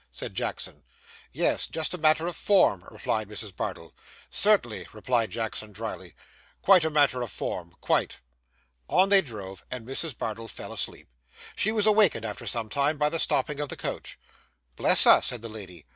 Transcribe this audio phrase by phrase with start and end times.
[0.09, 0.83] said Jackson.
[1.31, 1.67] 'Yes.
[1.67, 3.55] Just as a matter of form,' replied Mrs.
[3.55, 3.93] Bardell.
[4.31, 6.15] 'Certainly,' replied Jackson drily.
[6.63, 7.75] 'Quite a matter of form.
[7.81, 8.17] Quite.'
[8.89, 10.17] On they drove, and Mrs.
[10.17, 11.07] Bardell fell asleep.
[11.55, 14.17] She was awakened, after some time, by the stopping of the coach.
[14.75, 15.85] 'Bless us!' said the lady.